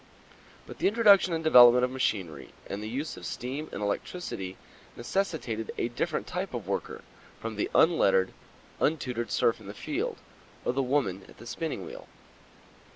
But 0.65 0.79
the 0.79 0.87
introduction 0.87 1.31
and 1.31 1.43
development 1.43 1.85
of 1.85 1.91
machinery 1.91 2.53
and 2.65 2.81
the 2.81 2.89
use 2.89 3.17
of 3.17 3.23
steam 3.27 3.69
and 3.71 3.83
electricity 3.83 4.57
necessitated 4.97 5.69
a 5.77 5.89
different 5.89 6.25
type 6.25 6.55
of 6.55 6.67
worker 6.67 7.03
from 7.39 7.55
the 7.55 7.69
unlettered, 7.75 8.33
untutored 8.79 9.29
serf 9.29 9.59
in 9.59 9.67
the 9.67 9.75
field 9.75 10.17
or 10.65 10.73
the 10.73 10.81
woman 10.81 11.23
at 11.29 11.37
the 11.37 11.45
spinning 11.45 11.85
wheel. 11.85 12.07